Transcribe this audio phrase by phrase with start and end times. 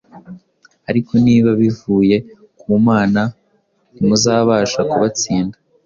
[0.89, 2.15] ariko nibiba bivuye
[2.59, 3.21] ku Mana,
[3.93, 5.55] ntimuzabasha kubatsinda.